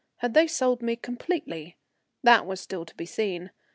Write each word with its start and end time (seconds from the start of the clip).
Had 0.15 0.33
they 0.33 0.47
sold 0.47 0.81
me 0.81 0.95
completely? 0.95 1.77
That 2.23 2.47
was 2.47 2.59
still 2.59 2.85
to 2.85 2.95
be 2.95 3.05
seen. 3.05 3.51